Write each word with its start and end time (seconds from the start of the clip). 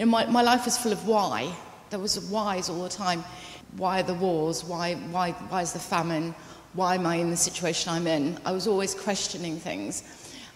You 0.00 0.06
know, 0.06 0.12
my, 0.12 0.24
my 0.24 0.40
life 0.40 0.64
was 0.64 0.78
full 0.78 0.92
of 0.92 1.06
why. 1.06 1.54
There 1.90 1.98
was 1.98 2.18
whys 2.30 2.70
all 2.70 2.82
the 2.84 2.88
time. 2.88 3.22
Why 3.76 4.00
are 4.00 4.02
the 4.02 4.14
wars? 4.14 4.64
Why, 4.64 4.94
why, 4.94 5.32
why 5.32 5.60
is 5.60 5.74
the 5.74 5.78
famine? 5.78 6.34
Why 6.72 6.94
am 6.94 7.06
I 7.06 7.16
in 7.16 7.28
the 7.28 7.36
situation 7.36 7.92
I'm 7.92 8.06
in? 8.06 8.38
I 8.46 8.52
was 8.52 8.66
always 8.66 8.94
questioning 8.94 9.60
things. 9.60 10.02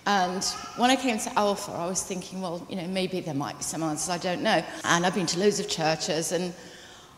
And 0.07 0.43
when 0.79 0.89
I 0.89 0.97
came 0.97 1.19
to 1.19 1.39
Alpha, 1.39 1.73
I 1.73 1.87
was 1.87 2.03
thinking, 2.03 2.41
well, 2.41 2.67
you 2.71 2.77
know, 2.77 2.87
maybe 2.87 3.21
there 3.21 3.35
might 3.35 3.59
be 3.59 3.65
some 3.65 3.83
answers, 3.83 4.09
I 4.09 4.17
don't 4.17 4.43
know. 4.43 4.65
And 4.85 5.05
I've 5.05 5.15
been 5.15 5.27
to 5.27 5.39
loads 5.39 5.61
of 5.61 5.69
churches, 5.69 6.33
and 6.33 6.55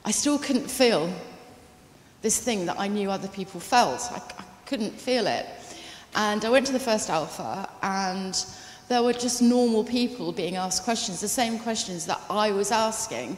I 0.05 0.11
still 0.11 0.37
couldn't 0.37 0.69
feel 0.69 1.09
this 2.23 2.41
thing 2.41 2.67
that 2.67 2.77
I 2.77 2.89
knew 2.89 3.09
other 3.09 3.29
people 3.29 3.61
felt. 3.61 4.01
I, 4.11 4.17
I 4.17 4.45
couldn't 4.65 4.99
feel 4.99 5.29
it. 5.29 5.47
And 6.17 6.45
I 6.45 6.51
went 6.51 6.67
to 6.67 6.73
the 6.73 6.81
first 6.81 7.09
Alpha, 7.09 7.71
and 7.85 8.45
there 8.89 9.03
were 9.03 9.13
just 9.13 9.43
normal 9.43 9.85
people 9.85 10.33
being 10.33 10.57
asked 10.57 10.85
questions, 10.85 11.21
the 11.21 11.29
same 11.29 11.59
questions 11.59 12.07
that 12.07 12.21
I 12.31 12.53
was 12.53 12.71
asking. 12.71 13.37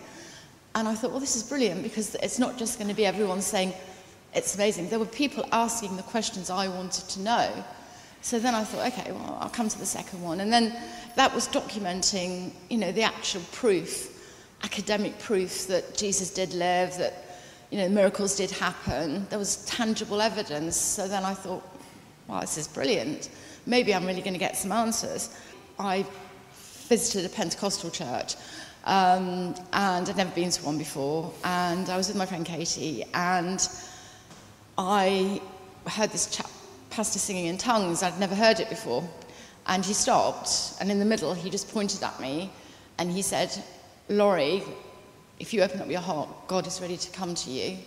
And 0.74 0.86
I 0.86 0.94
thought, 0.94 1.10
well, 1.10 1.20
this 1.20 1.36
is 1.36 1.42
brilliant 1.42 1.82
because 1.82 2.14
it's 2.16 2.38
not 2.38 2.58
just 2.58 2.78
going 2.78 2.88
to 2.88 2.94
be 2.94 3.06
everyone 3.06 3.40
saying, 3.40 3.72
it's 4.34 4.54
amazing. 4.54 4.90
There 4.90 4.98
were 4.98 5.06
people 5.06 5.44
asking 5.52 5.96
the 5.96 6.02
questions 6.02 6.50
I 6.50 6.68
wanted 6.68 7.08
to 7.08 7.20
know. 7.20 7.64
So 8.20 8.38
then 8.38 8.54
I 8.54 8.64
thought, 8.64 8.86
okay, 8.92 9.10
well, 9.12 9.38
I'll 9.40 9.48
come 9.48 9.68
to 9.68 9.78
the 9.78 9.86
second 9.86 10.22
one. 10.22 10.40
And 10.40 10.52
then 10.52 10.76
that 11.16 11.34
was 11.34 11.48
documenting, 11.48 12.52
you 12.68 12.76
know, 12.76 12.92
the 12.92 13.02
actual 13.02 13.42
proof, 13.52 14.14
academic 14.64 15.18
proof 15.18 15.66
that 15.68 15.96
Jesus 15.96 16.30
did 16.30 16.52
live, 16.52 16.96
that, 16.98 17.40
you 17.70 17.78
know, 17.78 17.88
miracles 17.88 18.36
did 18.36 18.50
happen. 18.50 19.26
There 19.30 19.38
was 19.38 19.64
tangible 19.64 20.20
evidence. 20.20 20.76
So 20.76 21.08
then 21.08 21.24
I 21.24 21.32
thought, 21.32 21.62
wow, 22.28 22.40
this 22.40 22.58
is 22.58 22.68
brilliant. 22.68 23.30
Maybe 23.66 23.94
I'm 23.94 24.06
really 24.06 24.20
going 24.20 24.34
to 24.34 24.38
get 24.38 24.56
some 24.56 24.70
answers. 24.70 25.34
I 25.78 26.06
visited 26.88 27.24
a 27.24 27.34
Pentecostal 27.34 27.90
church 27.90 28.36
um, 28.84 29.54
and 29.72 30.08
I'd 30.08 30.16
never 30.16 30.30
been 30.30 30.50
to 30.50 30.64
one 30.64 30.78
before. 30.78 31.32
And 31.44 31.88
I 31.88 31.96
was 31.96 32.08
with 32.08 32.16
my 32.16 32.26
friend 32.26 32.44
Katie 32.44 33.04
and 33.14 33.66
I 34.76 35.40
heard 35.86 36.10
this 36.10 36.26
chap, 36.26 36.50
pastor 36.90 37.18
singing 37.18 37.46
in 37.46 37.58
tongues. 37.58 38.02
I'd 38.02 38.20
never 38.20 38.34
heard 38.34 38.60
it 38.60 38.68
before. 38.68 39.08
And 39.66 39.84
he 39.84 39.92
stopped, 39.92 40.74
and 40.80 40.90
in 40.90 40.98
the 40.98 41.04
middle, 41.04 41.34
he 41.34 41.50
just 41.50 41.70
pointed 41.74 42.02
at 42.02 42.18
me 42.20 42.50
and 42.98 43.10
he 43.10 43.20
said, 43.20 43.52
Lorrie, 44.08 44.62
if 45.38 45.52
you 45.52 45.62
open 45.62 45.82
up 45.82 45.90
your 45.90 46.00
heart, 46.00 46.28
God 46.46 46.66
is 46.66 46.80
ready 46.80 46.96
to 46.96 47.10
come 47.10 47.34
to 47.34 47.50
you. 47.50 47.78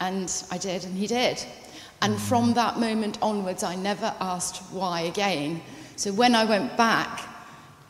And 0.00 0.32
I 0.50 0.58
did, 0.58 0.84
and 0.84 0.96
he 0.96 1.06
did. 1.06 1.44
And 2.00 2.20
from 2.20 2.54
that 2.54 2.78
moment 2.80 3.18
onwards, 3.22 3.62
I 3.62 3.76
never 3.76 4.14
asked 4.20 4.62
why 4.72 5.02
again. 5.02 5.62
So 5.96 6.12
when 6.12 6.34
I 6.34 6.44
went 6.44 6.76
back 6.76 7.22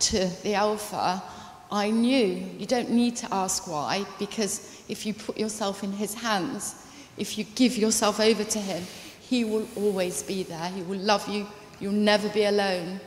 to 0.00 0.26
the 0.42 0.54
Alpha, 0.54 1.22
I 1.70 1.90
knew 1.90 2.26
you 2.58 2.66
don't 2.66 2.90
need 2.90 3.16
to 3.16 3.32
ask 3.32 3.66
why, 3.66 4.04
because 4.18 4.82
if 4.88 5.06
you 5.06 5.14
put 5.14 5.38
yourself 5.38 5.82
in 5.82 5.92
his 5.92 6.12
hands, 6.12 6.86
if 7.16 7.38
you 7.38 7.44
give 7.44 7.78
yourself 7.78 8.20
over 8.20 8.44
to 8.44 8.58
him, 8.58 8.82
he 9.20 9.44
will 9.44 9.66
always 9.76 10.22
be 10.22 10.42
there. 10.42 10.68
He 10.68 10.82
will 10.82 10.98
love 10.98 11.26
you. 11.28 11.46
You'll 11.80 11.92
never 11.92 12.28
be 12.28 12.44
alone. 12.44 13.00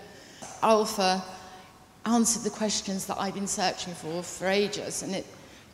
Alpha 0.63 1.23
answered 2.05 2.43
the 2.43 2.49
questions 2.49 3.05
that 3.05 3.17
I've 3.19 3.35
been 3.35 3.45
searching 3.45 3.93
for 3.93 4.23
for 4.23 4.47
ages, 4.47 5.03
and 5.03 5.13
it 5.13 5.25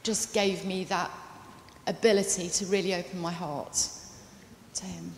just 0.03 0.33
gave 0.33 0.65
me 0.65 0.83
that 0.85 1.09
ability 1.87 2.49
to 2.49 2.65
really 2.65 2.93
open 2.95 3.19
my 3.19 3.31
heart 3.31 3.87
to 4.75 4.85
him. 4.85 5.11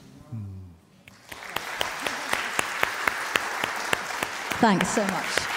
Thanks 4.59 4.89
so 4.89 5.05
much. 5.07 5.52